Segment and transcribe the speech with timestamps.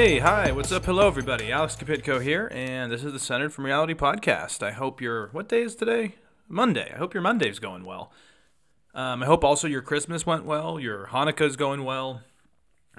[0.00, 0.86] Hey, hi, what's up?
[0.86, 1.52] Hello, everybody.
[1.52, 4.62] Alex Kapitko here, and this is the Centered from Reality podcast.
[4.62, 6.14] I hope your what day is today?
[6.48, 6.90] Monday.
[6.94, 8.10] I hope your Monday's going well.
[8.94, 12.22] Um, I hope also your Christmas went well, your Hanukkah's going well,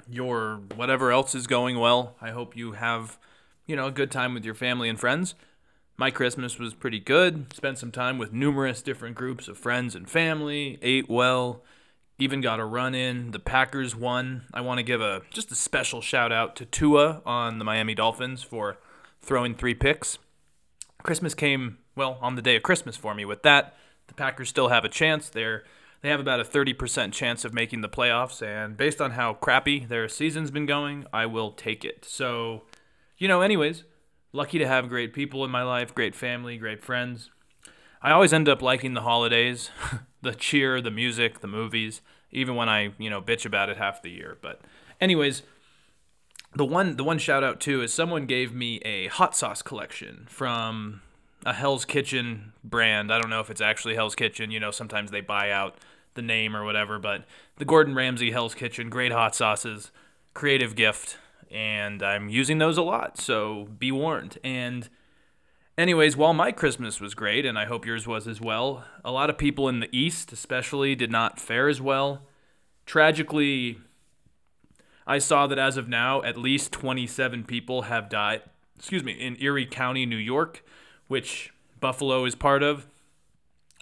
[0.08, 2.14] your whatever else is going well.
[2.20, 3.18] I hope you have,
[3.66, 5.34] you know, a good time with your family and friends.
[5.96, 7.52] My Christmas was pretty good.
[7.52, 10.78] Spent some time with numerous different groups of friends and family.
[10.82, 11.64] Ate well
[12.22, 13.32] even got a run in.
[13.32, 14.42] The Packers won.
[14.54, 17.94] I want to give a just a special shout out to Tua on the Miami
[17.94, 18.78] Dolphins for
[19.20, 20.18] throwing three picks.
[21.02, 23.24] Christmas came well on the day of Christmas for me.
[23.24, 23.74] With that,
[24.06, 25.28] the Packers still have a chance.
[25.28, 25.64] They're
[26.02, 29.84] they have about a 30% chance of making the playoffs, and based on how crappy
[29.84, 32.04] their season's been going, I will take it.
[32.04, 32.62] So,
[33.18, 33.84] you know, anyways,
[34.32, 37.30] lucky to have great people in my life, great family, great friends.
[38.02, 39.70] I always end up liking the holidays,
[40.22, 44.02] the cheer, the music, the movies, even when I, you know, bitch about it half
[44.02, 44.38] the year.
[44.40, 44.60] But
[45.00, 45.42] anyways,
[46.54, 50.26] the one the one shout out too is someone gave me a hot sauce collection
[50.28, 51.02] from
[51.44, 53.12] a Hell's Kitchen brand.
[53.12, 55.76] I don't know if it's actually Hell's Kitchen, you know, sometimes they buy out
[56.14, 57.24] the name or whatever, but
[57.56, 59.90] the Gordon Ramsay Hell's Kitchen, great hot sauces,
[60.34, 61.18] creative gift,
[61.50, 64.38] and I'm using those a lot, so be warned.
[64.44, 64.88] And
[65.78, 69.30] Anyways, while my Christmas was great, and I hope yours was as well, a lot
[69.30, 72.22] of people in the East, especially, did not fare as well.
[72.84, 73.78] Tragically,
[75.06, 78.42] I saw that as of now, at least 27 people have died,
[78.76, 80.62] excuse me, in Erie County, New York,
[81.08, 82.86] which Buffalo is part of.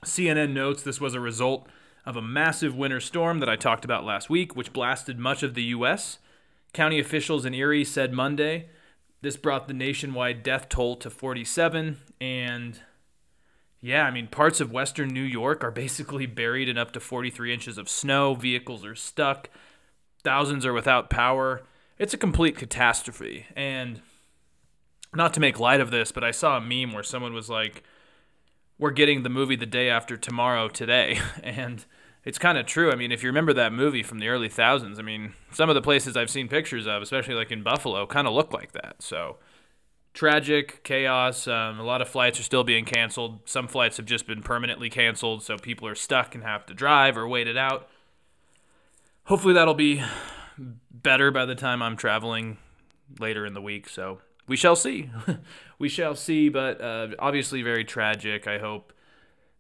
[0.05, 1.67] CNN notes this was a result
[2.07, 5.55] of a massive winter storm that I talked about last week, which blasted much of
[5.55, 6.19] the U.S.
[6.73, 8.69] County officials in Erie said Monday
[9.23, 11.99] this brought the nationwide death toll to 47.
[12.21, 12.81] And
[13.81, 17.53] yeah, I mean, parts of western New York are basically buried in up to 43
[17.53, 18.35] inches of snow.
[18.35, 19.51] Vehicles are stuck.
[20.23, 21.63] Thousands are without power.
[21.99, 23.47] It's a complete catastrophe.
[23.57, 24.01] And
[25.15, 27.83] not to make light of this, but I saw a meme where someone was like,
[28.79, 31.19] We're getting the movie the day after tomorrow today.
[31.43, 31.85] And
[32.25, 32.93] it's kind of true.
[32.93, 35.75] I mean, if you remember that movie from the early thousands, I mean, some of
[35.75, 38.97] the places I've seen pictures of, especially like in Buffalo, kind of look like that.
[39.01, 39.39] So
[40.13, 41.47] tragic chaos.
[41.47, 43.41] Um, a lot of flights are still being canceled.
[43.45, 47.17] Some flights have just been permanently canceled, so people are stuck and have to drive
[47.17, 47.89] or wait it out.
[49.25, 50.03] Hopefully, that'll be
[50.91, 52.59] better by the time I'm traveling
[53.19, 53.89] later in the week.
[53.89, 55.11] So we shall see.
[55.79, 58.47] we shall see, but uh, obviously very tragic.
[58.47, 58.93] I hope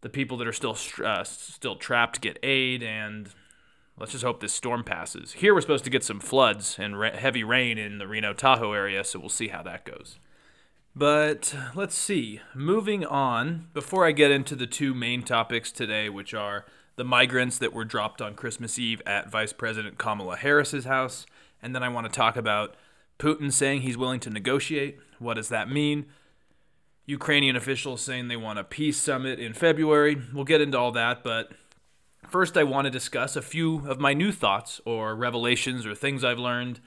[0.00, 3.30] the people that are still uh, still trapped get aid, and
[3.98, 5.32] let's just hope this storm passes.
[5.32, 8.72] Here we're supposed to get some floods and re- heavy rain in the Reno Tahoe
[8.72, 10.18] area, so we'll see how that goes.
[10.94, 12.40] But let's see.
[12.54, 16.64] Moving on, before I get into the two main topics today, which are
[16.96, 21.26] the migrants that were dropped on Christmas Eve at Vice President Kamala Harris's house,
[21.62, 22.74] and then I want to talk about
[23.18, 24.98] Putin saying he's willing to negotiate.
[25.18, 26.06] What does that mean?
[27.10, 30.16] Ukrainian officials saying they want a peace summit in February.
[30.32, 31.50] We'll get into all that, but
[32.28, 36.22] first I want to discuss a few of my new thoughts or revelations or things
[36.22, 36.80] I've learned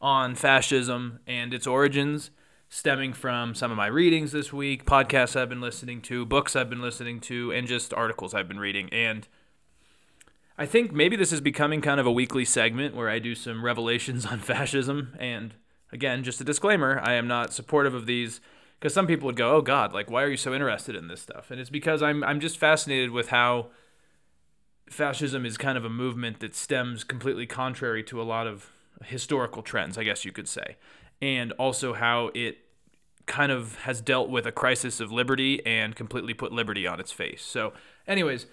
[0.00, 2.30] on fascism and its origins,
[2.68, 6.70] stemming from some of my readings this week, podcasts I've been listening to, books I've
[6.70, 8.90] been listening to, and just articles I've been reading.
[8.92, 9.26] And
[10.58, 13.64] I think maybe this is becoming kind of a weekly segment where I do some
[13.64, 15.16] revelations on fascism.
[15.18, 15.54] And
[15.90, 18.42] again, just a disclaimer I am not supportive of these
[18.80, 21.20] because some people would go, "Oh God, like why are you so interested in this
[21.20, 23.68] stuff?" And it's because I'm I'm just fascinated with how
[24.88, 28.72] fascism is kind of a movement that stems completely contrary to a lot of
[29.04, 30.76] historical trends, I guess you could say,
[31.22, 32.58] and also how it
[33.26, 37.12] kind of has dealt with a crisis of liberty and completely put liberty on its
[37.12, 37.42] face.
[37.42, 37.72] So,
[38.08, 38.46] anyways,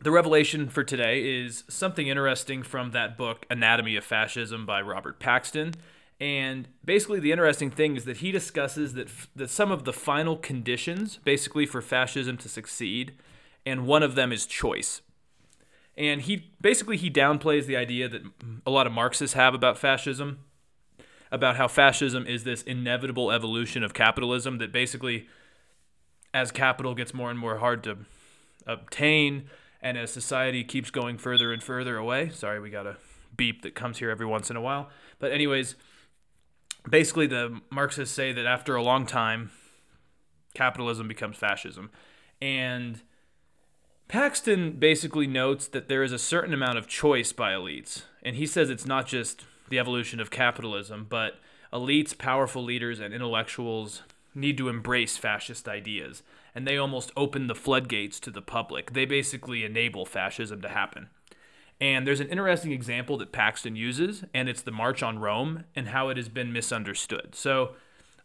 [0.00, 5.20] the revelation for today is something interesting from that book, Anatomy of Fascism by Robert
[5.20, 5.74] Paxton.
[6.20, 9.92] And basically, the interesting thing is that he discusses that, f- that some of the
[9.92, 13.14] final conditions, basically, for fascism to succeed,
[13.64, 15.00] and one of them is choice.
[15.96, 18.22] And he basically he downplays the idea that
[18.66, 20.40] a lot of Marxists have about fascism,
[21.30, 25.28] about how fascism is this inevitable evolution of capitalism that basically,
[26.34, 27.98] as capital gets more and more hard to
[28.66, 29.48] obtain,
[29.80, 32.28] and as society keeps going further and further away.
[32.30, 32.96] Sorry, we got a
[33.36, 34.88] beep that comes here every once in a while.
[35.20, 35.76] But anyways
[36.90, 39.50] basically the Marxists say that after a long time,
[40.54, 41.90] capitalism becomes fascism.
[42.40, 43.02] And
[44.08, 48.02] Paxton basically notes that there is a certain amount of choice by elites.
[48.22, 51.38] And he says it's not just the evolution of capitalism, but
[51.72, 54.02] elites, powerful leaders, and intellectuals
[54.34, 56.22] need to embrace fascist ideas.
[56.54, 58.92] And they almost open the floodgates to the public.
[58.92, 61.10] They basically enable fascism to happen.
[61.80, 65.88] And there's an interesting example that Paxton uses, and it's the March on Rome and
[65.88, 67.34] how it has been misunderstood.
[67.34, 67.74] So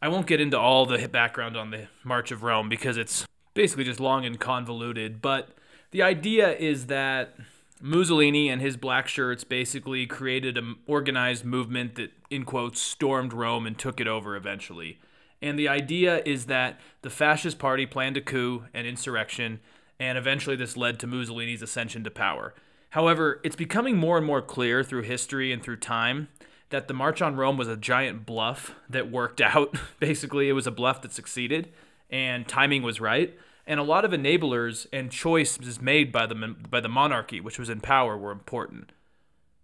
[0.01, 3.83] I won't get into all the background on the March of Rome because it's basically
[3.83, 5.21] just long and convoluted.
[5.21, 5.49] But
[5.91, 7.35] the idea is that
[7.79, 13.67] Mussolini and his black shirts basically created an organized movement that, in quotes, stormed Rome
[13.67, 14.99] and took it over eventually.
[15.41, 19.59] And the idea is that the fascist party planned a coup and insurrection,
[19.99, 22.55] and eventually this led to Mussolini's ascension to power.
[22.93, 26.27] However, it's becoming more and more clear through history and through time
[26.69, 29.75] that the March on Rome was a giant bluff that worked out.
[29.99, 31.73] Basically, it was a bluff that succeeded,
[32.11, 33.35] and timing was right.
[33.65, 37.67] And a lot of enablers and choices made by the by the monarchy, which was
[37.67, 38.91] in power, were important.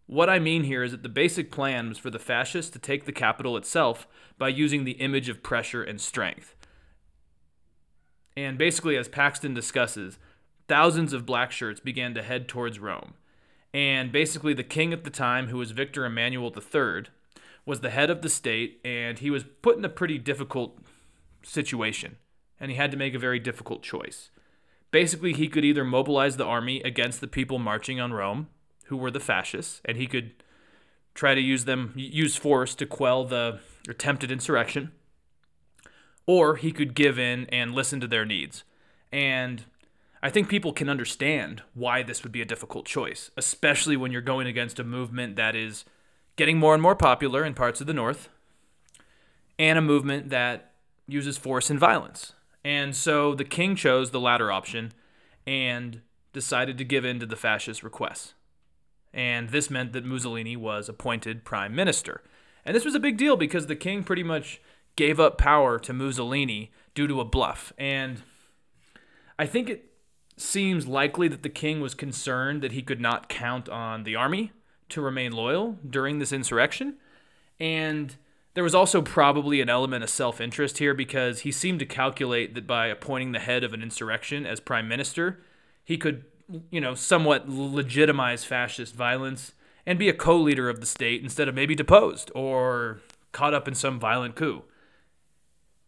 [0.07, 3.05] What I mean here is that the basic plan was for the fascists to take
[3.05, 4.07] the capital itself
[4.39, 6.55] by using the image of pressure and strength.
[8.35, 10.17] And basically, as Paxton discusses,
[10.67, 13.13] thousands of black shirts began to head towards Rome.
[13.73, 17.03] And basically, the king at the time, who was Victor Emmanuel III,
[17.65, 20.79] was the head of the state, and he was put in a pretty difficult
[21.43, 22.17] situation.
[22.59, 24.31] And he had to make a very difficult choice.
[24.91, 28.47] Basically, he could either mobilize the army against the people marching on Rome,
[28.85, 30.31] who were the fascists, and he could
[31.13, 34.91] try to use them use force to quell the attempted insurrection,
[36.25, 38.63] or he could give in and listen to their needs.
[39.11, 39.65] And
[40.21, 44.21] I think people can understand why this would be a difficult choice, especially when you're
[44.21, 45.85] going against a movement that is
[46.35, 48.29] getting more and more popular in parts of the North,
[49.57, 50.71] and a movement that
[51.07, 52.33] uses force and violence.
[52.63, 54.91] And so the king chose the latter option
[55.47, 56.01] and
[56.33, 58.33] decided to give in to the fascist requests
[59.13, 62.21] and this meant that Mussolini was appointed prime minister.
[62.65, 64.61] And this was a big deal because the king pretty much
[64.95, 67.73] gave up power to Mussolini due to a bluff.
[67.77, 68.21] And
[69.37, 69.88] I think it
[70.39, 74.51] seems likely that the king was concerned that he could not count on the army
[74.89, 76.95] to remain loyal during this insurrection.
[77.59, 78.15] And
[78.53, 82.55] there was also probably an element of self interest here because he seemed to calculate
[82.55, 85.41] that by appointing the head of an insurrection as prime minister,
[85.83, 86.23] he could
[86.71, 89.53] you know, somewhat legitimize fascist violence
[89.85, 92.99] and be a co leader of the state instead of maybe deposed or
[93.31, 94.63] caught up in some violent coup.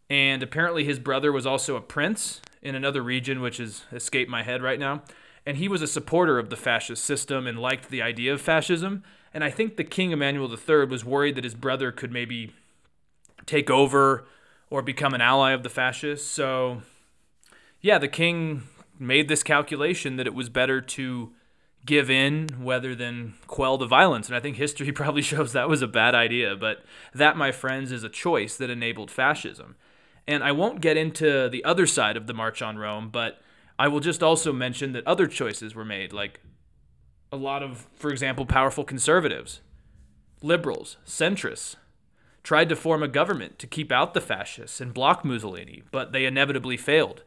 [0.08, 4.42] And apparently, his brother was also a prince in another region, which has escaped my
[4.42, 5.02] head right now.
[5.44, 9.02] And he was a supporter of the fascist system and liked the idea of fascism.
[9.34, 12.54] And I think the King Emmanuel III was worried that his brother could maybe
[13.44, 14.24] take over
[14.70, 16.28] or become an ally of the fascists.
[16.28, 16.82] So,
[17.80, 18.62] yeah, the king
[18.98, 21.32] made this calculation that it was better to
[21.84, 24.28] give in rather than quell the violence.
[24.28, 26.54] And I think history probably shows that was a bad idea.
[26.56, 26.84] But
[27.14, 29.76] that, my friends, is a choice that enabled fascism.
[30.26, 33.40] And I won't get into the other side of the March on Rome, but
[33.78, 36.40] I will just also mention that other choices were made, like
[37.32, 39.60] a lot of, for example, powerful conservatives,
[40.42, 41.76] liberals, centrists,
[42.42, 46.24] tried to form a government to keep out the fascists and block Mussolini, but they
[46.24, 47.22] inevitably failed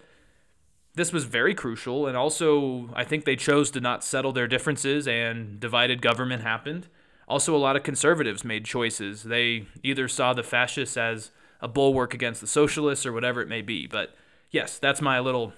[0.95, 5.07] this was very crucial, and also I think they chose to not settle their differences,
[5.07, 6.87] and divided government happened.
[7.27, 9.23] Also, a lot of conservatives made choices.
[9.23, 11.31] They either saw the fascists as
[11.65, 13.87] a bulwark against the socialists or whatever it may be.
[13.87, 14.13] But
[14.51, 15.51] yes, that's my little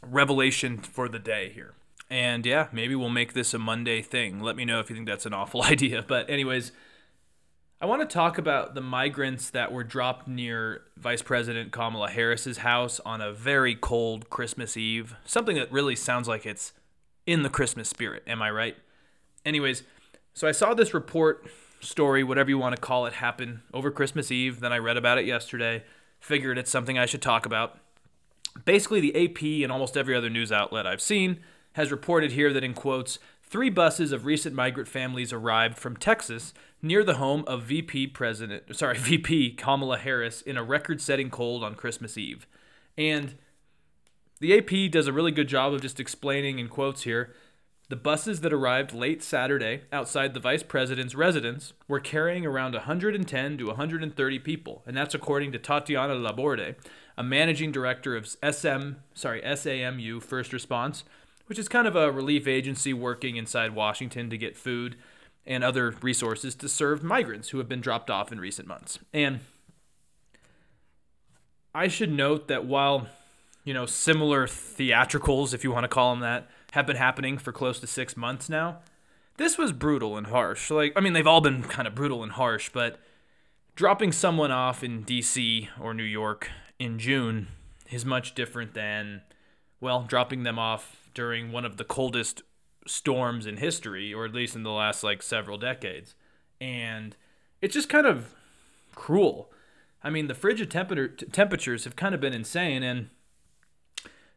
[0.00, 1.74] revelation for the day here.
[2.08, 4.40] And yeah, maybe we'll make this a Monday thing.
[4.40, 6.04] Let me know if you think that's an awful idea.
[6.06, 6.70] But, anyways,
[7.80, 12.58] I want to talk about the migrants that were dropped near Vice President Kamala Harris's
[12.58, 15.16] house on a very cold Christmas Eve.
[15.24, 16.72] Something that really sounds like it's
[17.26, 18.22] in the Christmas spirit.
[18.24, 18.76] Am I right?
[19.44, 19.82] Anyways,
[20.32, 21.44] so I saw this report,
[21.80, 24.60] story, whatever you want to call it, happen over Christmas Eve.
[24.60, 25.84] Then I read about it yesterday.
[26.20, 27.78] Figured it's something I should talk about.
[28.64, 31.40] Basically, the AP and almost every other news outlet I've seen
[31.74, 36.52] has reported here that, in quotes, three buses of recent migrant families arrived from Texas
[36.82, 41.74] near the home of VP President, sorry, VP Kamala Harris in a record-setting cold on
[41.74, 42.46] Christmas Eve.
[42.96, 43.36] And
[44.40, 47.34] the AP does a really good job of just explaining in quotes here.
[47.90, 53.58] The buses that arrived late Saturday outside the vice president's residence were carrying around 110
[53.58, 56.76] to 130 people, and that's according to Tatiana Laborde,
[57.16, 61.04] a managing director of SM, sorry, SAMU First Response,
[61.46, 64.96] which is kind of a relief agency working inside Washington to get food
[65.46, 68.98] and other resources to serve migrants who have been dropped off in recent months.
[69.14, 69.40] And
[71.74, 73.08] I should note that while,
[73.64, 77.52] you know, similar theatricals, if you want to call them that, have been happening for
[77.52, 78.78] close to six months now,
[79.36, 80.70] this was brutal and harsh.
[80.70, 82.98] Like, I mean, they've all been kind of brutal and harsh, but
[83.74, 87.48] dropping someone off in DC or New York in June
[87.90, 89.22] is much different than,
[89.80, 92.42] well, dropping them off during one of the coldest
[92.86, 96.14] storms in history, or at least in the last like several decades.
[96.60, 97.16] And
[97.62, 98.34] it's just kind of
[98.94, 99.50] cruel.
[100.02, 102.82] I mean, the frigid temper- temperatures have kind of been insane.
[102.82, 103.10] And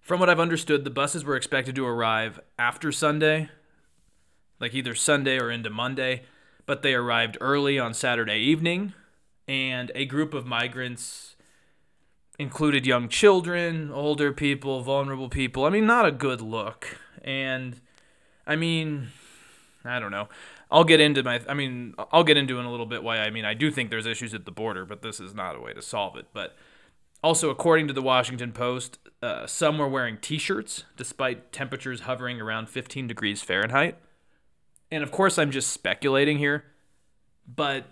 [0.02, 3.50] from what I've understood, the buses were expected to arrive after Sunday,
[4.60, 6.24] like either Sunday or into Monday,
[6.66, 8.94] but they arrived early on Saturday evening.
[9.48, 11.36] And a group of migrants
[12.40, 15.66] included young children, older people, vulnerable people.
[15.66, 16.98] I mean, not a good look.
[17.24, 17.80] And
[18.48, 19.10] I mean,
[19.86, 20.30] I don't know.
[20.72, 23.30] I'll get into my I mean, I'll get into in a little bit why I
[23.30, 25.74] mean, I do think there's issues at the border, but this is not a way
[25.74, 26.28] to solve it.
[26.34, 26.56] But
[27.24, 32.70] also, according to the Washington Post, uh, some were wearing T-shirts despite temperatures hovering around
[32.70, 33.98] 15 degrees Fahrenheit.
[34.90, 36.66] And of course, I'm just speculating here,
[37.48, 37.86] but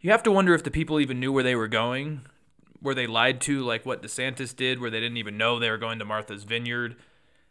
[0.00, 2.22] you have to wonder if the people even knew where they were going
[2.82, 5.78] were they lied to like what DeSantis did, where they didn't even know they were
[5.78, 6.96] going to Martha's Vineyard?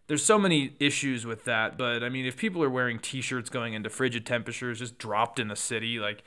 [0.07, 3.73] There's so many issues with that, but I mean, if people are wearing T-shirts going
[3.73, 6.23] into frigid temperatures, just dropped in a city, like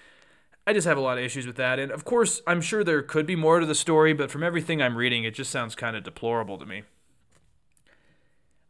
[0.67, 1.79] I just have a lot of issues with that.
[1.79, 4.81] And of course, I'm sure there could be more to the story, but from everything
[4.81, 6.85] I'm reading, it just sounds kind of deplorable to me.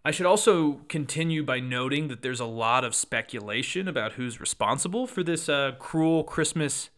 [0.04, 5.06] I should also continue by noting that there's a lot of speculation about who's responsible
[5.06, 6.90] for this uh, cruel Christmas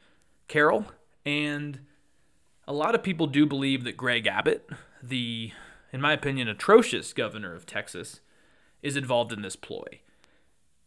[0.48, 0.86] carol,
[1.26, 1.80] and
[2.66, 4.70] a lot of people do believe that Greg Abbott,
[5.02, 5.52] the,
[5.92, 8.20] in my opinion, atrocious governor of Texas,
[8.80, 10.00] is involved in this ploy.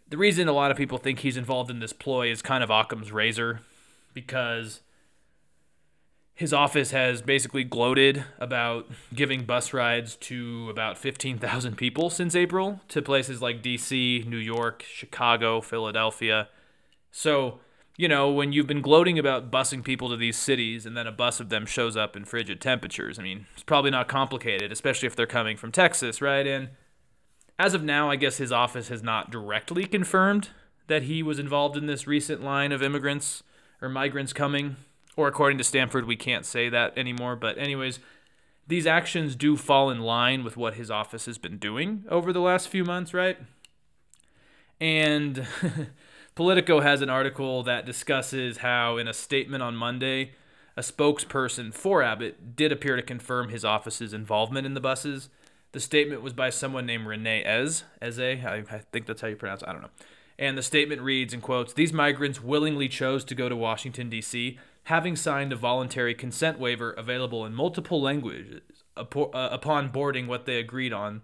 [0.10, 2.72] The reason a lot of people think he's involved in this ploy is kind of
[2.72, 3.60] Occam's razor,
[4.18, 4.82] because
[6.34, 12.82] his office has basically gloated about giving bus rides to about 15,000 people since April
[12.88, 16.50] to places like DC, New York, Chicago, Philadelphia.
[17.12, 17.60] So
[17.96, 21.12] you know, when you've been gloating about busing people to these cities and then a
[21.12, 25.08] bus of them shows up in frigid temperatures, I mean, it's probably not complicated, especially
[25.08, 26.46] if they're coming from Texas, right?
[26.46, 26.70] And
[27.60, 30.50] as of now, I guess his office has not directly confirmed
[30.86, 33.44] that he was involved in this recent line of immigrants
[33.82, 34.76] or migrants coming.
[35.16, 37.36] Or according to Stanford, we can't say that anymore.
[37.36, 38.00] But, anyways,
[38.68, 42.42] these actions do fall in line with what his office has been doing over the
[42.42, 43.38] last few months, right?
[44.80, 45.48] And
[46.36, 50.34] Politico has an article that discusses how, in a statement on Monday,
[50.76, 55.30] a spokesperson for Abbott did appear to confirm his office's involvement in the buses.
[55.72, 59.36] The statement was by someone named Renae Ez, Eze, I, I think that's how you
[59.36, 59.90] pronounce it, I don't know.
[60.40, 64.60] And the statement reads, in quotes, These migrants willingly chose to go to Washington, D.C.,
[64.84, 68.62] having signed a voluntary consent waiver available in multiple languages
[68.96, 69.04] uh,
[69.34, 71.24] upon boarding what they agreed on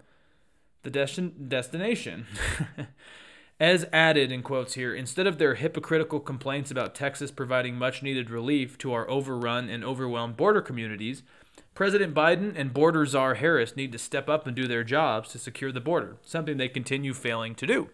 [0.82, 2.26] the destination.
[3.60, 8.30] As added in quotes here, instead of their hypocritical complaints about Texas providing much needed
[8.30, 11.24] relief to our overrun and overwhelmed border communities,
[11.74, 15.40] President Biden and border czar Harris need to step up and do their jobs to
[15.40, 17.90] secure the border, something they continue failing to do.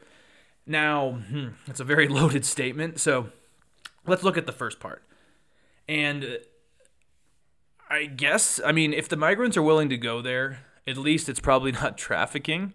[0.69, 3.29] Now, hmm, it's a very loaded statement, so
[4.05, 5.03] let's look at the first part.
[5.87, 6.27] And uh,
[7.89, 11.39] I guess, I mean, if the migrants are willing to go there, at least it's
[11.39, 12.73] probably not trafficking.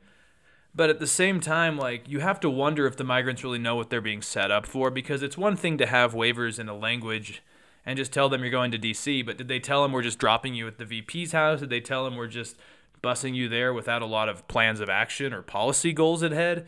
[0.74, 3.76] But at the same time, like you have to wonder if the migrants really know
[3.76, 6.76] what they're being set up for because it's one thing to have waivers in a
[6.76, 7.44] language
[7.86, 10.18] and just tell them you're going to DC, but did they tell them we're just
[10.18, 11.60] dropping you at the VP's house?
[11.60, 12.56] Did they tell them we're just
[13.04, 16.66] busing you there without a lot of plans of action or policy goals ahead?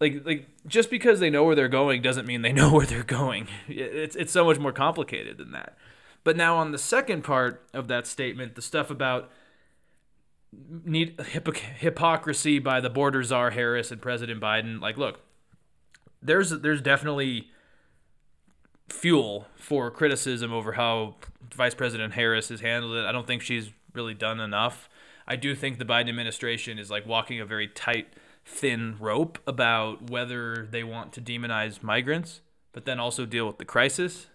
[0.00, 3.02] Like like just because they know where they're going doesn't mean they know where they're
[3.02, 3.48] going.
[3.68, 5.76] It's it's so much more complicated than that.
[6.24, 9.30] But now on the second part of that statement, the stuff about
[10.84, 11.20] need
[11.78, 14.80] hypocrisy by the border czar Harris and President Biden.
[14.80, 15.20] Like, look,
[16.22, 17.48] there's there's definitely
[18.88, 21.16] fuel for criticism over how
[21.54, 23.04] Vice President Harris has handled it.
[23.04, 24.88] I don't think she's really done enough.
[25.26, 28.08] I do think the Biden administration is like walking a very tight,
[28.48, 32.40] thin rope about whether they want to demonize migrants,
[32.72, 34.28] but then also deal with the crisis.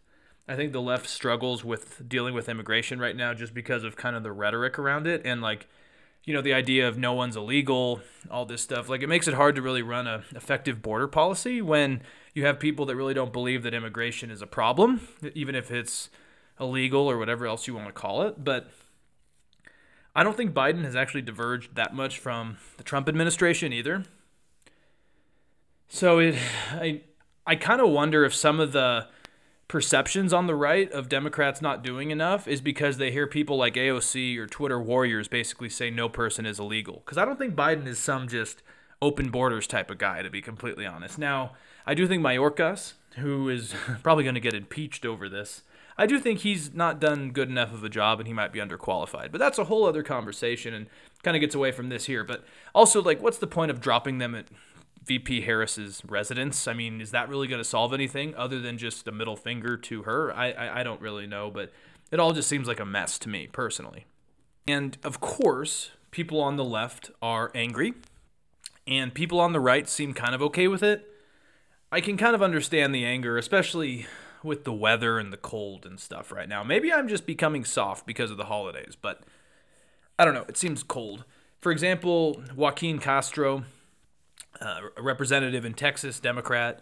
[0.48, 4.15] I think the left struggles with dealing with immigration right now just because of kind
[4.15, 5.67] of the rhetoric around it and like
[6.25, 9.34] you know the idea of no one's illegal all this stuff like it makes it
[9.34, 12.01] hard to really run a effective border policy when
[12.34, 16.10] you have people that really don't believe that immigration is a problem even if it's
[16.60, 18.70] illegal or whatever else you want to call it but
[20.15, 24.03] i don't think biden has actually diverged that much from the trump administration either
[25.88, 26.36] so it
[26.72, 27.01] i
[27.46, 29.08] i kind of wonder if some of the
[29.74, 33.74] perceptions on the right of Democrats not doing enough is because they hear people like
[33.74, 37.01] AOC or Twitter warriors basically say no person is illegal.
[37.03, 38.62] Because I don't think Biden is some just
[39.01, 41.17] open borders type of guy, to be completely honest.
[41.17, 41.53] Now,
[41.88, 45.63] I do think Mayorkas, who is probably going to get impeached over this,
[45.98, 48.60] I do think he's not done good enough of a job and he might be
[48.60, 49.32] underqualified.
[49.32, 50.88] But that's a whole other conversation and
[51.22, 52.24] kind of gets away from this here.
[52.24, 54.48] But also, like, what's the point of dropping them at
[55.06, 56.68] VP Harris's residence.
[56.68, 59.78] I mean, is that really going to solve anything other than just a middle finger
[59.78, 60.34] to her?
[60.34, 61.72] I, I, I don't really know, but
[62.12, 64.06] it all just seems like a mess to me personally.
[64.68, 67.94] And of course, people on the left are angry,
[68.88, 71.10] and people on the right seem kind of okay with it.
[71.92, 74.08] I can kind of understand the anger, especially
[74.44, 76.64] with the weather and the cold and stuff right now.
[76.64, 79.22] Maybe I'm just becoming soft because of the holidays, but
[80.18, 80.46] I don't know.
[80.48, 81.24] It seems cold.
[81.62, 83.64] For example, Joaquin Castro,
[84.62, 86.82] uh, a representative in Texas, Democrat,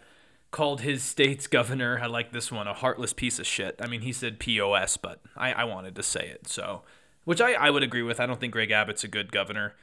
[0.50, 3.80] called his state's governor, I like this one, a heartless piece of shit.
[3.80, 6.46] I mean, he said POS, but I, I wanted to say it.
[6.46, 6.82] So,
[7.24, 8.20] which I, I would agree with.
[8.20, 9.74] I don't think Greg Abbott's a good governor.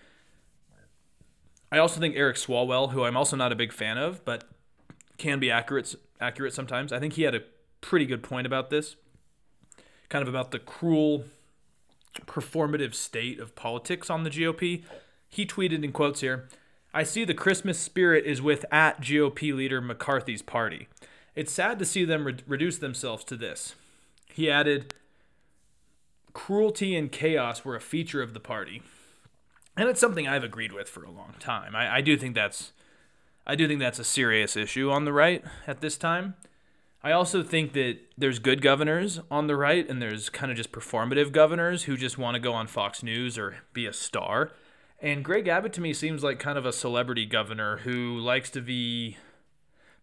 [1.72, 4.44] I also think Eric Swalwell, who I'm also not a big fan of, but
[5.18, 6.92] can be accurate accurate sometimes.
[6.92, 7.44] I think he had a
[7.82, 8.96] pretty good point about this,
[10.10, 11.26] kind of about the cruel
[12.26, 14.84] performative state of politics on the GOP.
[15.28, 16.48] He tweeted in quotes here
[16.94, 20.88] I see the Christmas spirit is with at GOP leader McCarthy's party.
[21.36, 23.76] It's sad to see them re- reduce themselves to this.
[24.34, 24.94] He added,
[26.34, 28.82] cruelty and chaos were a feature of the party.
[29.78, 31.76] And it's something I've agreed with for a long time.
[31.76, 32.72] I, I do think that's
[33.46, 36.36] I do think that's a serious issue on the right at this time.
[37.02, 40.72] I also think that there's good governors on the right, and there's kind of just
[40.72, 44.52] performative governors who just want to go on Fox News or be a star.
[45.02, 48.62] And Greg Abbott to me seems like kind of a celebrity governor who likes to
[48.62, 49.16] be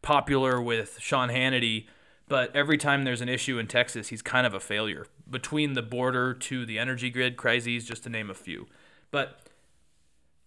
[0.00, 1.86] popular with Sean Hannity,
[2.28, 5.06] but every time there's an issue in Texas, he's kind of a failure.
[5.28, 8.68] Between the border to the energy grid crises, just to name a few.
[9.10, 9.38] But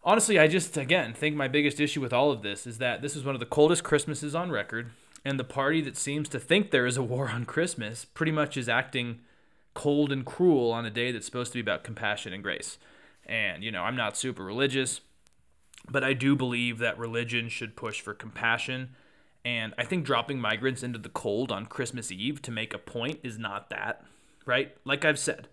[0.04, 3.16] honestly, I just, again, think my biggest issue with all of this is that this
[3.16, 4.90] is one of the coldest Christmases on record
[5.26, 8.58] and the party that seems to think there is a war on Christmas pretty much
[8.58, 9.20] is acting
[9.74, 12.78] cold and cruel on a day that's supposed to be about compassion and grace.
[13.26, 15.02] And, you know, I'm not super religious,
[15.90, 18.96] but I do believe that religion should push for compassion.
[19.46, 23.20] And I think dropping migrants into the cold on Christmas Eve to make a point
[23.24, 24.04] is not that,
[24.46, 24.76] right?
[24.84, 25.48] Like I've said,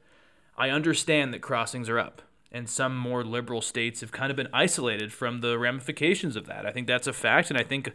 [0.57, 4.49] I understand that crossings are up, and some more liberal states have kind of been
[4.53, 6.65] isolated from the ramifications of that.
[6.65, 7.93] I think that's a fact, and I think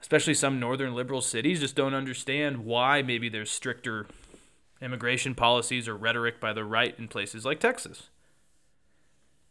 [0.00, 4.06] especially some northern liberal cities, just don't understand why maybe there's stricter
[4.80, 8.10] immigration policies or rhetoric by the right in places like Texas.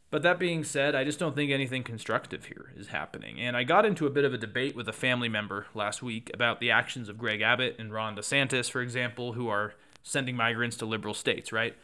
[0.10, 3.42] But that being said, I just don't think anything constructive here is happening.
[3.42, 6.32] And I got into a bit of a debate with a family member last week
[6.34, 10.78] about the actions of Greg Abbott and Ron DeSantis, for example, who are sending migrants
[10.78, 11.76] to liberal states, right?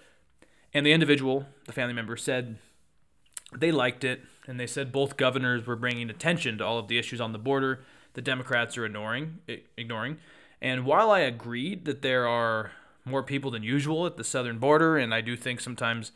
[0.73, 2.59] And the individual, the family member, said
[3.53, 6.97] they liked it, and they said both governors were bringing attention to all of the
[6.97, 9.39] issues on the border the Democrats are ignoring.
[9.77, 10.17] Ignoring,
[10.61, 12.71] and while I agreed that there are
[13.05, 16.11] more people than usual at the southern border, and I do think sometimes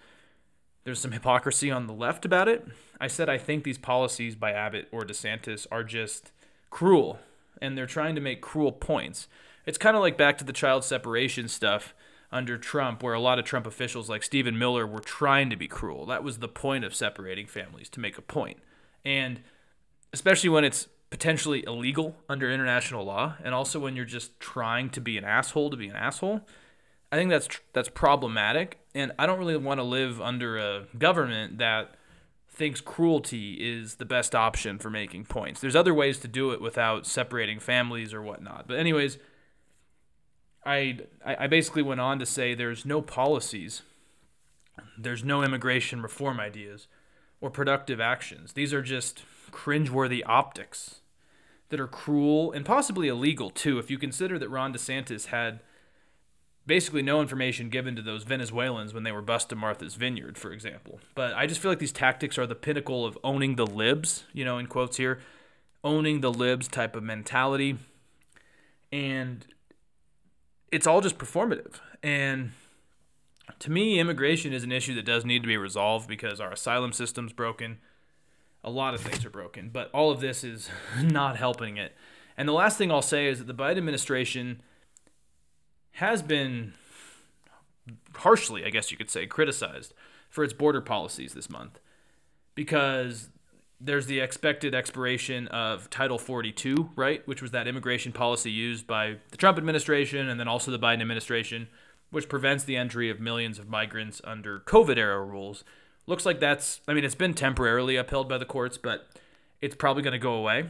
[0.85, 2.65] there's some hypocrisy on the left about it,
[2.99, 6.31] I said I think these policies by Abbott or DeSantis are just
[6.69, 7.19] cruel,
[7.61, 9.27] and they're trying to make cruel points.
[9.65, 11.93] It's kind of like back to the child separation stuff
[12.31, 15.67] under Trump, where a lot of Trump officials like Stephen Miller were trying to be
[15.67, 16.05] cruel.
[16.05, 18.59] That was the point of separating families, to make a point.
[19.03, 19.41] And
[20.13, 25.01] especially when it's potentially illegal under international law, and also when you're just trying to
[25.01, 26.41] be an asshole to be an asshole.
[27.11, 30.85] I think that's tr- that's problematic, and I don't really want to live under a
[30.97, 31.95] government that
[32.49, 35.61] thinks cruelty is the best option for making points.
[35.61, 38.67] There's other ways to do it without separating families or whatnot.
[38.67, 39.17] But anyways,
[40.65, 43.83] I I basically went on to say there's no policies,
[44.97, 46.87] there's no immigration reform ideas,
[47.39, 48.51] or productive actions.
[48.51, 51.01] These are just cringeworthy optics
[51.69, 55.59] that are cruel and possibly illegal too, if you consider that Ron DeSantis had
[56.65, 60.99] basically no information given to those Venezuelans when they were busting Martha's Vineyard, for example.
[61.15, 64.43] But I just feel like these tactics are the pinnacle of owning the libs, you
[64.43, 65.19] know, in quotes here,
[65.83, 67.77] owning the libs type of mentality.
[68.91, 69.45] And
[70.71, 71.75] it's all just performative.
[72.03, 72.51] And
[73.59, 76.91] to me, immigration is an issue that does need to be resolved because our asylum
[76.91, 77.77] system's broken
[78.67, 80.69] a lot of things are broken, but all of this is
[81.01, 81.95] not helping it.
[82.35, 84.61] And the last thing I'll say is that the Biden administration
[85.93, 86.73] has been
[88.13, 89.93] harshly, I guess you could say, criticized
[90.29, 91.79] for its border policies this month
[92.53, 93.29] because
[93.79, 99.15] there's the expected expiration of Title 42, right, which was that immigration policy used by
[99.31, 101.69] the Trump administration and then also the Biden administration,
[102.09, 105.63] which prevents the entry of millions of migrants under COVID era rules
[106.07, 109.07] looks like that's I mean it's been temporarily upheld by the courts, but
[109.61, 110.65] it's probably going to go away.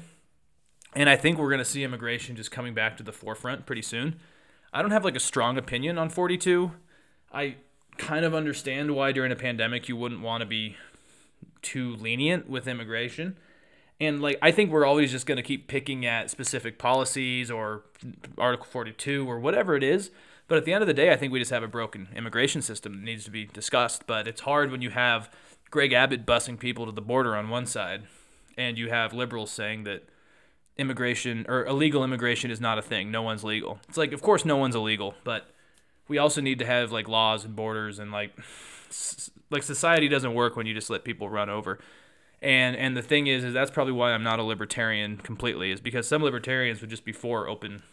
[0.96, 3.82] And I think we're going to see immigration just coming back to the forefront pretty
[3.82, 4.20] soon.
[4.74, 6.72] I don't have like a strong opinion on 42.
[7.32, 7.56] I
[7.98, 10.76] kind of understand why during a pandemic you wouldn't want to be
[11.62, 13.38] too lenient with immigration.
[14.00, 17.84] And like I think we're always just going to keep picking at specific policies or
[18.38, 20.12] Article 42 or whatever it is.
[20.48, 22.62] But at the end of the day, I think we just have a broken immigration
[22.62, 24.08] system that needs to be discussed.
[24.08, 25.30] But it's hard when you have
[25.70, 28.04] Greg Abbott busing people to the border on one side,
[28.58, 30.08] and you have liberals saying that
[30.78, 33.12] immigration or illegal immigration is not a thing.
[33.12, 33.80] No one's legal.
[33.90, 35.50] It's like, of course, no one's illegal, but
[36.08, 38.32] we also need to have like laws and borders and like
[39.50, 41.80] like society doesn't work when you just let people run over.
[42.42, 45.82] And and the thing is, is that's probably why I'm not a libertarian completely, is
[45.82, 47.84] because some libertarians would just be for open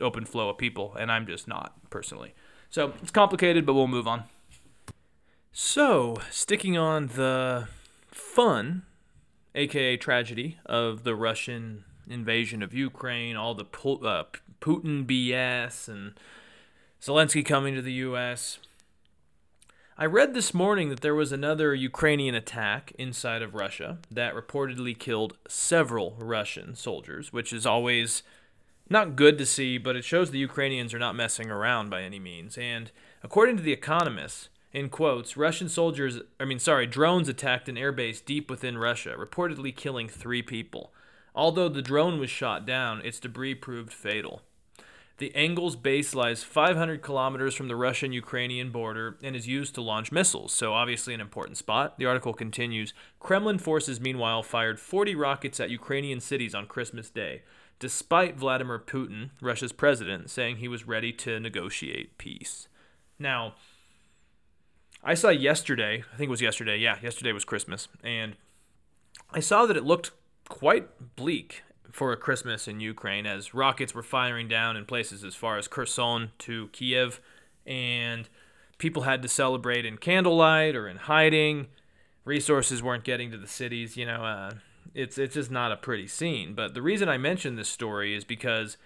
[0.00, 2.34] open flow of people, and I'm just not personally.
[2.70, 4.24] So it's complicated, but we'll move on.
[5.52, 7.68] So sticking on the
[8.10, 8.84] fun,
[9.54, 14.24] aka tragedy, of the Russian invasion of Ukraine, all the uh,
[14.60, 16.14] Putin BS, and
[17.00, 18.58] Zelensky coming to the U.S.
[19.98, 24.98] I read this morning that there was another Ukrainian attack inside of Russia that reportedly
[24.98, 28.22] killed several Russian soldiers, which is always
[28.88, 32.18] not good to see, but it shows the Ukrainians are not messing around by any
[32.18, 32.58] means.
[32.58, 32.90] And
[33.22, 38.24] according to The Economist, in quotes, Russian soldiers, I mean, sorry, drones attacked an airbase
[38.24, 40.92] deep within Russia, reportedly killing three people.
[41.34, 44.42] Although the drone was shot down, its debris proved fatal.
[45.18, 49.82] The Engels base lies 500 kilometers from the Russian Ukrainian border and is used to
[49.82, 51.98] launch missiles, so obviously an important spot.
[51.98, 57.42] The article continues Kremlin forces, meanwhile, fired 40 rockets at Ukrainian cities on Christmas Day,
[57.82, 62.68] despite Vladimir Putin, Russia's president, saying he was ready to negotiate peace.
[63.18, 63.56] Now,
[65.02, 68.36] I saw yesterday, I think it was yesterday, yeah, yesterday was Christmas, and
[69.32, 70.12] I saw that it looked
[70.48, 75.34] quite bleak for a Christmas in Ukraine as rockets were firing down in places as
[75.34, 77.20] far as Kherson to Kiev,
[77.66, 78.28] and
[78.78, 81.66] people had to celebrate in candlelight or in hiding.
[82.24, 83.96] Resources weren't getting to the cities.
[83.96, 84.52] You know, uh,
[84.94, 86.54] it's it's just not a pretty scene.
[86.54, 88.76] But the reason I mention this story is because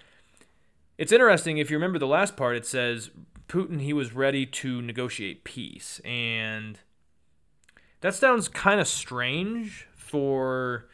[0.99, 1.59] it's interesting.
[1.59, 3.11] If you remember the last part, it says
[3.49, 6.81] Putin he was ready to negotiate peace, and
[8.01, 10.87] that sounds kind of strange for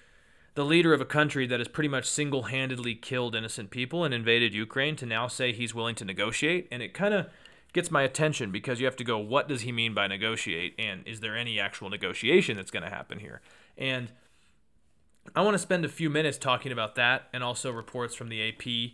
[0.55, 4.13] the leader of a country that has pretty much single handedly killed innocent people and
[4.13, 6.69] invaded Ukraine to now say he's willing to negotiate.
[6.71, 7.29] And it kind of
[7.73, 10.75] gets my attention because you have to go, what does he mean by negotiate?
[10.79, 13.41] And is there any actual negotiation that's going to happen here?
[13.79, 14.13] And
[15.35, 18.49] I want to spend a few minutes talking about that and also reports from the
[18.49, 18.93] AP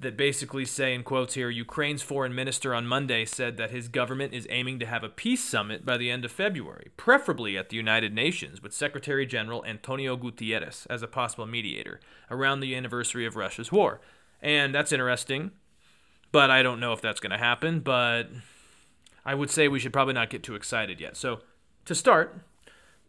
[0.00, 4.32] that basically say, in quotes here, Ukraine's foreign minister on Monday said that his government
[4.32, 7.76] is aiming to have a peace summit by the end of February, preferably at the
[7.76, 13.36] United Nations, with Secretary General Antonio Guterres as a possible mediator around the anniversary of
[13.36, 14.00] Russia's war.
[14.40, 15.50] And that's interesting,
[16.32, 17.80] but I don't know if that's going to happen.
[17.80, 18.28] But
[19.26, 21.14] I would say we should probably not get too excited yet.
[21.14, 21.40] So,
[21.84, 22.40] to start,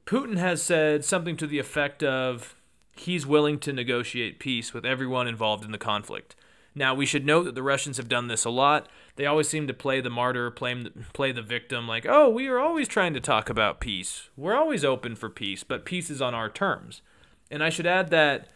[0.05, 2.55] Putin has said something to the effect of
[2.95, 6.35] he's willing to negotiate peace with everyone involved in the conflict.
[6.73, 8.87] Now, we should note that the Russians have done this a lot.
[9.17, 12.59] They always seem to play the martyr, play, play the victim, like, oh, we are
[12.59, 14.29] always trying to talk about peace.
[14.37, 17.01] We're always open for peace, but peace is on our terms.
[17.49, 18.47] And I should add that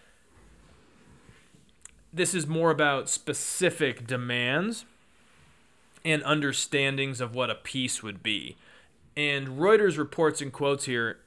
[2.13, 4.85] this is more about specific demands
[6.05, 8.55] and understandings of what a peace would be.
[9.17, 11.17] And Reuters reports in quotes here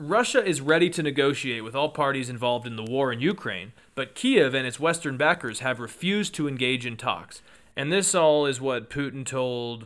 [0.00, 4.14] Russia is ready to negotiate with all parties involved in the war in Ukraine, but
[4.14, 7.42] Kiev and its Western backers have refused to engage in talks.
[7.76, 9.84] And this all is what Putin told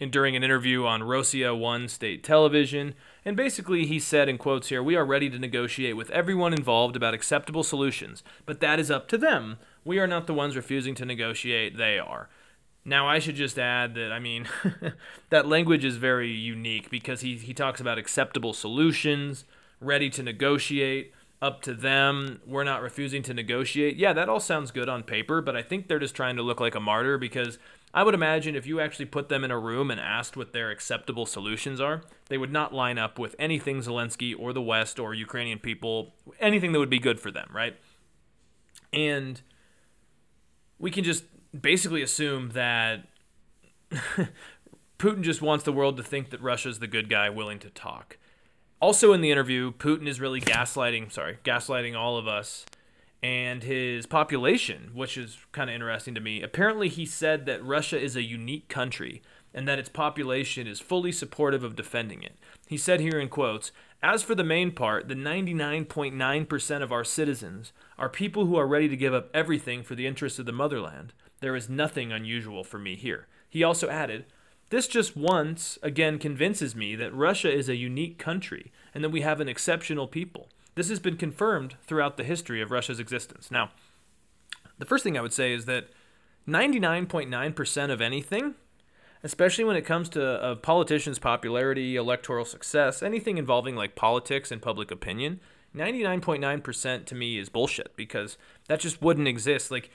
[0.00, 2.94] in, during an interview on Rossiya 1 state television.
[3.24, 6.96] And basically, he said, in quotes here, We are ready to negotiate with everyone involved
[6.96, 9.58] about acceptable solutions, but that is up to them.
[9.84, 12.28] We are not the ones refusing to negotiate, they are.
[12.84, 14.48] Now, I should just add that, I mean,
[15.30, 19.44] that language is very unique because he, he talks about acceptable solutions,
[19.80, 23.96] ready to negotiate, up to them, we're not refusing to negotiate.
[23.96, 26.60] Yeah, that all sounds good on paper, but I think they're just trying to look
[26.60, 27.58] like a martyr because
[27.92, 30.70] I would imagine if you actually put them in a room and asked what their
[30.70, 35.14] acceptable solutions are, they would not line up with anything Zelensky or the West or
[35.14, 37.76] Ukrainian people, anything that would be good for them, right?
[38.92, 39.42] And
[40.78, 41.24] we can just
[41.58, 43.06] basically assume that
[44.98, 48.18] Putin just wants the world to think that Russia's the good guy willing to talk.
[48.80, 52.66] Also in the interview, Putin is really gaslighting, sorry, gaslighting all of us
[53.22, 56.42] and his population, which is kind of interesting to me.
[56.42, 59.22] Apparently, he said that Russia is a unique country
[59.54, 62.36] and that its population is fully supportive of defending it.
[62.66, 63.70] He said here in quotes,
[64.02, 68.88] as for the main part, the 99.9% of our citizens are people who are ready
[68.88, 71.12] to give up everything for the interests of the motherland.
[71.42, 73.26] There is nothing unusual for me here.
[73.50, 74.24] He also added,
[74.70, 79.22] This just once again convinces me that Russia is a unique country and that we
[79.22, 80.48] have an exceptional people.
[80.74, 83.50] this has been confirmed throughout the history of Russia's existence.
[83.50, 83.72] Now,
[84.78, 85.88] the first thing I would say is that
[86.48, 88.54] 99.9% of anything,
[89.22, 94.62] especially when it comes to a politician's popularity, electoral success, anything involving like politics and
[94.62, 95.40] public opinion,
[95.76, 99.70] 99.9% to me is bullshit because that just wouldn't exist.
[99.70, 99.90] Like,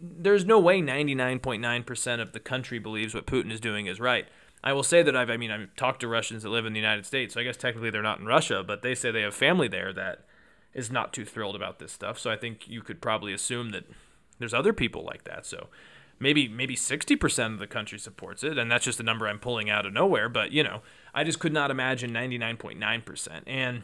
[0.00, 4.26] there's no way 99.9% of the country believes what Putin is doing is right.
[4.62, 6.80] I will say that I've, I mean, I've talked to Russians that live in the
[6.80, 9.34] United States, so I guess technically they're not in Russia, but they say they have
[9.34, 10.24] family there that
[10.74, 12.18] is not too thrilled about this stuff.
[12.18, 13.84] So I think you could probably assume that
[14.38, 15.46] there's other people like that.
[15.46, 15.68] So
[16.18, 19.70] maybe maybe 60% of the country supports it, and that's just a number I'm pulling
[19.70, 20.28] out of nowhere.
[20.28, 20.82] But you know,
[21.14, 23.42] I just could not imagine 99.9%.
[23.46, 23.82] And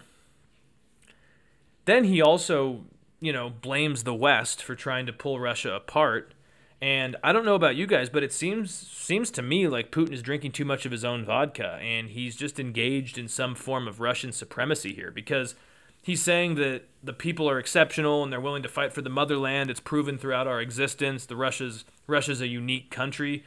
[1.85, 2.85] then he also,
[3.23, 6.35] you know, blames the West for trying to pull Russia apart
[6.83, 10.13] and I don't know about you guys, but it seems seems to me like Putin
[10.13, 13.87] is drinking too much of his own vodka and he's just engaged in some form
[13.87, 15.55] of Russian supremacy here because
[16.03, 19.71] he's saying that the people are exceptional and they're willing to fight for the motherland.
[19.71, 21.25] It's proven throughout our existence.
[21.25, 23.45] The Russia's Russia's a unique country.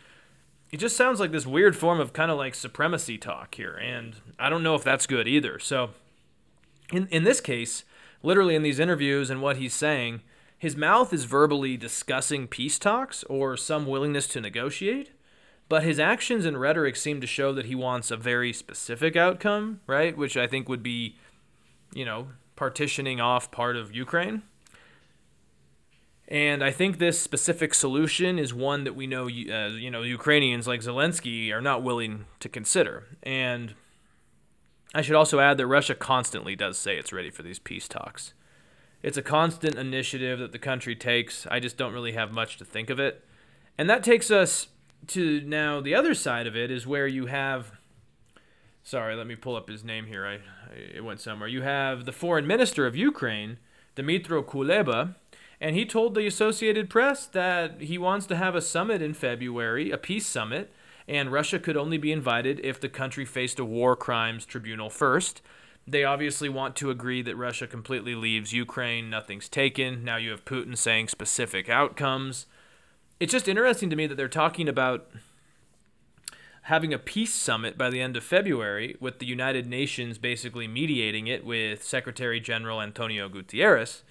[0.71, 4.15] It just sounds like this weird form of kind of like supremacy talk here, and
[4.39, 5.59] I don't know if that's good either.
[5.59, 5.89] So
[6.93, 7.83] in in this case,
[8.23, 10.21] literally in these interviews and what he's saying,
[10.57, 15.11] his mouth is verbally discussing peace talks or some willingness to negotiate,
[15.67, 19.81] but his actions and rhetoric seem to show that he wants a very specific outcome,
[19.87, 20.17] right?
[20.17, 21.17] Which I think would be,
[21.93, 24.43] you know, partitioning off part of Ukraine.
[26.27, 30.67] And I think this specific solution is one that we know, uh, you know, Ukrainians
[30.67, 33.05] like Zelensky are not willing to consider.
[33.21, 33.75] And
[34.95, 38.33] I should also add that Russia constantly does say it's ready for these peace talks
[39.05, 41.45] it's a constant initiative that the country takes.
[41.51, 43.23] I just don't really have much to think of it.
[43.77, 44.69] And that takes us
[45.09, 47.73] to now the other side of it is where you have
[48.81, 50.25] sorry, let me pull up his name here.
[50.25, 51.47] I, I it went somewhere.
[51.47, 53.57] You have the foreign minister of Ukraine,
[53.95, 55.13] Dmytro Kuleba,
[55.61, 59.91] and he told the Associated Press that he wants to have a summit in February,
[59.91, 60.73] a peace summit,
[61.07, 65.41] and Russia could only be invited if the country faced a war crimes tribunal first.
[65.87, 70.03] They obviously want to agree that Russia completely leaves Ukraine, nothing's taken.
[70.03, 72.47] Now you have Putin saying specific outcomes.
[73.19, 75.07] It's just interesting to me that they're talking about
[76.63, 81.27] having a peace summit by the end of February with the United Nations basically mediating
[81.27, 84.01] it with Secretary General Antonio Guterres.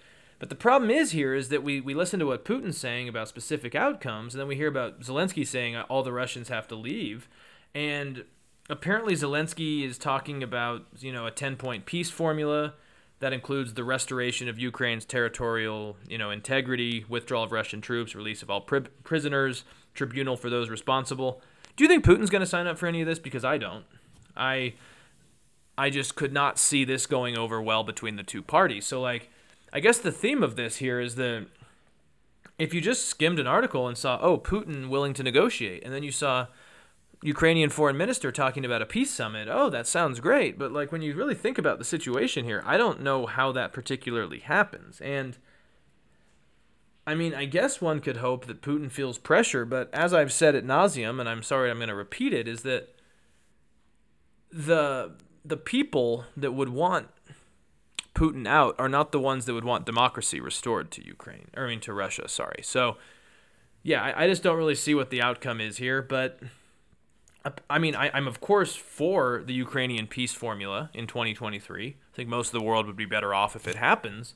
[0.45, 3.29] But the problem is here is that we, we listen to what Putin's saying about
[3.29, 6.75] specific outcomes, and then we hear about Zelensky saying uh, all the Russians have to
[6.75, 7.31] leave.
[7.75, 8.25] And
[8.69, 12.75] apparently Zelensky is talking about you know a 10 point peace formula
[13.21, 18.43] that includes the restoration of Ukraine's territorial you know integrity, withdrawal of Russian troops, release
[18.43, 21.41] of all pri- prisoners, tribunal for those responsible.
[21.75, 23.19] Do you think Putin's going to sign up for any of this?
[23.19, 23.87] Because I don't.
[24.37, 24.75] I
[25.79, 28.85] I just could not see this going over well between the two parties.
[28.85, 29.31] So like
[29.75, 31.49] I guess the theme of this here is that
[32.59, 36.05] if you just skimmed an article and saw, oh, Putin willing to negotiate, and then
[36.05, 36.47] you saw
[37.23, 39.49] Ukrainian foreign minister talking about a peace summit.
[39.51, 40.59] Oh, that sounds great.
[40.59, 43.73] But like when you really think about the situation here, I don't know how that
[43.73, 45.01] particularly happens.
[45.01, 45.39] And
[47.07, 50.55] I mean, I guess one could hope that Putin feels pressure, but as I've said
[50.55, 52.95] at nauseum, and I'm sorry I'm going to repeat it, is that
[54.53, 55.13] the
[55.45, 57.09] the people that would want
[58.15, 61.71] Putin out are not the ones that would want democracy restored to Ukraine, or I
[61.71, 62.29] mean to Russia.
[62.29, 62.63] Sorry.
[62.63, 62.97] So,
[63.83, 66.39] yeah, I, I just don't really see what the outcome is here, but
[67.69, 71.89] I mean, I, am of course for the Ukrainian peace formula in 2023.
[71.89, 74.35] I think most of the world would be better off if it happens.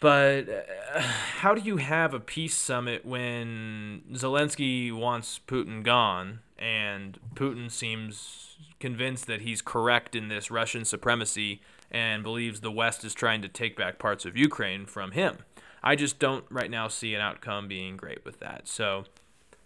[0.00, 7.18] But uh, how do you have a peace summit when Zelensky wants Putin gone and
[7.34, 13.14] Putin seems convinced that he's correct in this Russian supremacy and believes the West is
[13.14, 15.38] trying to take back parts of Ukraine from him?
[15.82, 18.68] I just don't right now see an outcome being great with that.
[18.68, 19.04] So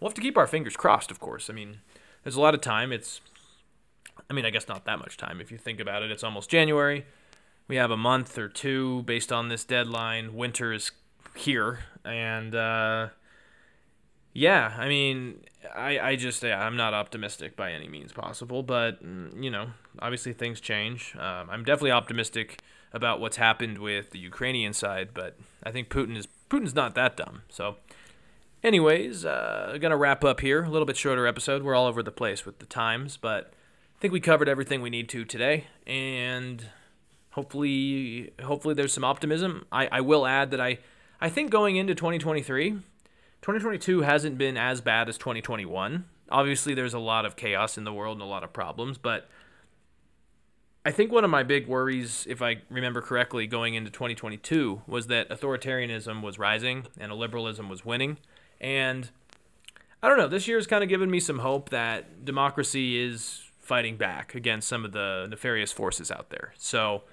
[0.01, 1.51] we'll have to keep our fingers crossed, of course.
[1.51, 1.79] I mean,
[2.25, 2.93] there's a lot of time.
[2.93, 3.21] It's,
[4.31, 6.11] I mean, I guess not that much time if you think about it.
[6.11, 7.05] It's almost January.
[7.69, 10.35] We have a month or two based on this deadline.
[10.35, 10.93] Winter is
[11.35, 13.09] here, and uh,
[14.37, 15.41] yeah, I mean,
[15.75, 19.69] I, I just yeah, I'm not optimistic by any means possible, but mm, you know,
[19.99, 21.15] obviously things change.
[21.17, 22.61] Um, I'm definitely optimistic
[22.93, 27.17] about what's happened with the Ukrainian side, but I think Putin is Putin's not that
[27.17, 27.43] dumb.
[27.49, 27.77] So
[28.63, 30.65] Anyways, uh, gonna wrap up here.
[30.65, 31.63] A little bit shorter episode.
[31.63, 33.53] We're all over the place with the times, but
[33.97, 36.67] I think we covered everything we need to today, and
[37.31, 39.67] hopefully, hopefully there's some optimism.
[39.71, 40.79] I, I will add that I,
[41.21, 42.79] I think going into 2023,
[43.47, 46.05] 2022 hasn't been as bad as 2021.
[46.33, 49.29] Obviously, there's a lot of chaos in the world and a lot of problems, but
[50.85, 55.07] I think one of my big worries, if I remember correctly, going into 2022 was
[55.07, 58.19] that authoritarianism was rising and liberalism was winning.
[58.61, 59.11] And
[60.03, 63.45] I don't know, this year has kind of given me some hope that democracy is
[63.61, 66.53] fighting back against some of the nefarious forces out there.
[66.59, 67.05] So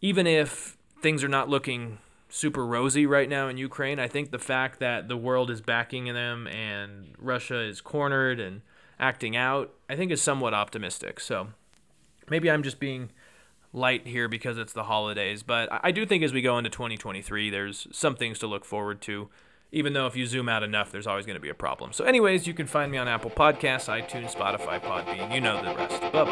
[0.00, 4.38] even if things are not looking super rosy right now in Ukraine, I think the
[4.38, 8.62] fact that the world is backing them and Russia is cornered and
[8.98, 11.20] acting out, I think is somewhat optimistic.
[11.20, 11.48] So
[12.28, 13.10] maybe I'm just being
[13.72, 17.50] light here because it's the holidays, but I do think as we go into 2023,
[17.50, 19.28] there's some things to look forward to.
[19.72, 21.92] Even though if you zoom out enough, there's always going to be a problem.
[21.92, 25.34] So, anyways, you can find me on Apple Podcasts, iTunes, Spotify, Podbean.
[25.34, 26.00] You know the rest.
[26.12, 26.24] Bye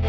[0.00, 0.08] bye.